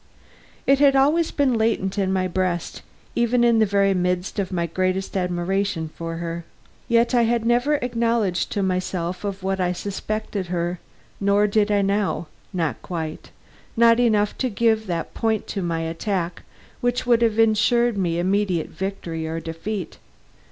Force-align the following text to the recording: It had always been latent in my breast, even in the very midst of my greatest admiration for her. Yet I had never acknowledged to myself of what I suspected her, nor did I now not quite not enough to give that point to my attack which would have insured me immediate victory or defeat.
It 0.65 0.79
had 0.79 0.95
always 0.95 1.29
been 1.29 1.59
latent 1.59 1.99
in 1.99 2.11
my 2.11 2.27
breast, 2.27 2.81
even 3.15 3.43
in 3.43 3.59
the 3.59 3.67
very 3.67 3.93
midst 3.93 4.39
of 4.39 4.51
my 4.51 4.65
greatest 4.65 5.15
admiration 5.15 5.89
for 5.93 6.15
her. 6.15 6.43
Yet 6.87 7.13
I 7.13 7.21
had 7.21 7.45
never 7.45 7.75
acknowledged 7.75 8.51
to 8.53 8.63
myself 8.63 9.23
of 9.23 9.43
what 9.43 9.59
I 9.61 9.73
suspected 9.73 10.47
her, 10.47 10.79
nor 11.19 11.45
did 11.45 11.71
I 11.71 11.83
now 11.83 12.25
not 12.51 12.81
quite 12.81 13.29
not 13.77 13.99
enough 13.99 14.35
to 14.39 14.49
give 14.49 14.87
that 14.87 15.13
point 15.13 15.45
to 15.49 15.61
my 15.61 15.81
attack 15.81 16.41
which 16.79 17.05
would 17.05 17.21
have 17.21 17.37
insured 17.37 17.95
me 17.95 18.17
immediate 18.17 18.69
victory 18.69 19.27
or 19.27 19.39
defeat. 19.39 19.99